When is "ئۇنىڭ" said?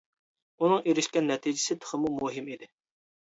0.63-0.79